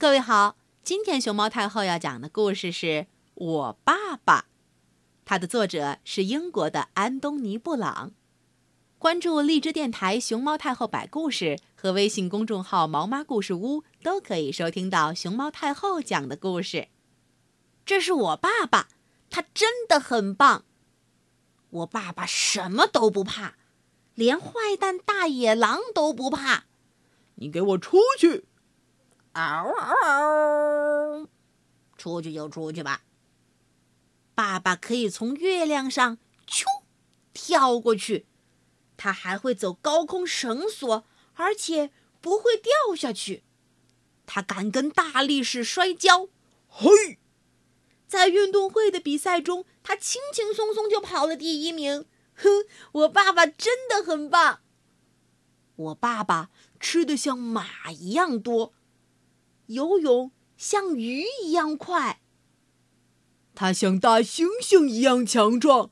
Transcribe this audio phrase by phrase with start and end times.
[0.00, 2.86] 各位好，今天熊猫太后要讲的故事是
[3.34, 4.40] 《我爸爸》，
[5.26, 8.12] 它的作者是英国的安东尼·布朗。
[8.98, 16.88] 关注荔枝电台熊猫太后摆故事和微信公众号“毛妈故事屋”，都可以收听到熊猫太后讲的故事。
[17.84, 18.88] 这是我爸爸，
[19.28, 20.64] 他真的很棒。
[21.68, 23.56] 我爸爸什么都不怕，
[24.14, 26.64] 连坏蛋大野狼都不怕。
[27.34, 28.46] 你给我出去！
[29.32, 31.28] 嗷嗷嗷！
[31.96, 33.02] 出去就出去吧。
[34.34, 36.64] 爸爸可以从月亮上啾
[37.32, 38.26] 跳过去，
[38.96, 43.44] 他还会走高空绳索，而且不会掉下去。
[44.26, 46.28] 他敢跟大力士摔跤，
[46.68, 47.18] 嘿！
[48.06, 52.06] 在运动会的比赛中，他轻轻松松就跑了第一名。
[52.34, 54.60] 哼，我爸爸真的很棒。
[55.76, 58.72] 我爸爸吃的像马一样多。
[59.70, 62.20] 游泳像鱼一样快，
[63.54, 65.90] 它像大猩猩一样强壮，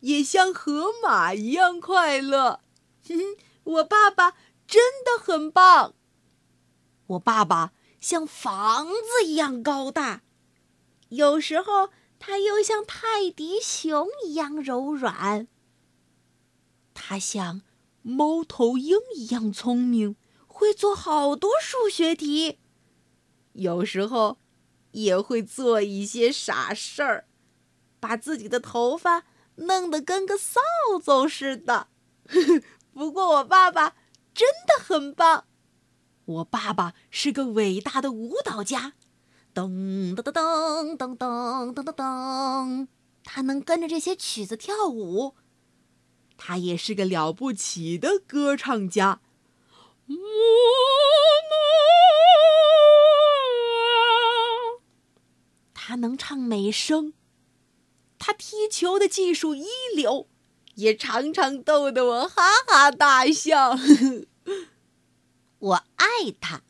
[0.00, 2.60] 也像河马一样快乐。
[3.06, 4.32] 哼哼，我爸爸
[4.66, 5.94] 真的很棒。
[7.06, 10.22] 我爸爸像房子一样高大，
[11.10, 15.46] 有时候他又像泰迪熊一样柔软。
[16.92, 17.62] 他像
[18.02, 20.16] 猫头鹰一样聪明，
[20.48, 22.58] 会做好多数学题。
[23.52, 24.38] 有时候，
[24.92, 27.26] 也会做一些傻事儿，
[28.00, 29.24] 把自己的头发
[29.56, 30.60] 弄得跟个扫
[31.02, 31.88] 帚似的。
[32.92, 33.96] 不过，我爸爸
[34.34, 35.46] 真的很棒。
[36.24, 38.92] 我爸爸是个伟大的舞蹈家，
[39.54, 42.88] 噔噔噔噔噔噔噔噔噔，
[43.24, 45.34] 他能跟着这些曲子跳舞。
[46.36, 49.20] 他也是个了不起的歌唱家。
[50.06, 50.14] 他
[56.02, 57.12] 能唱美声，
[58.18, 59.64] 他踢球的技术一
[59.94, 60.26] 流，
[60.74, 63.78] 也常常逗得我哈哈大笑。
[65.60, 66.06] 我爱
[66.40, 66.62] 他，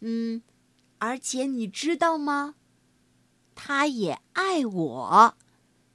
[0.00, 0.42] 嗯，
[0.98, 2.56] 而且你知道吗？
[3.54, 5.34] 他也爱我，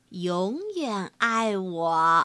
[0.10, 2.22] 永远爱我。